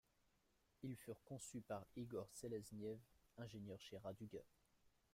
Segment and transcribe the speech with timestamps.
[0.81, 2.97] Ils furent conçus par Igor Seleznyev,
[3.37, 4.39] ingénieur chez Raduga.